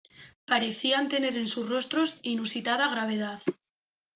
[0.51, 3.39] Parecían tener en sus rostros inusitada gravedad.